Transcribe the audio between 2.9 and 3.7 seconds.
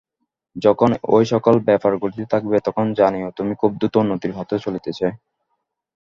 জানিও তুমি